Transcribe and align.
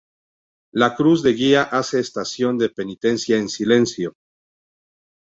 La 0.71 0.95
cruz 0.95 1.21
de 1.21 1.31
guía 1.35 1.61
hace 1.61 1.99
estación 1.99 2.57
de 2.57 2.69
penitencia 2.69 3.37
en 3.37 3.49
silencio. 3.49 4.15